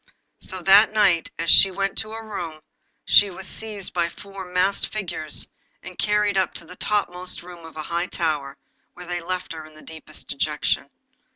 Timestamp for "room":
2.27-2.61, 7.43-7.63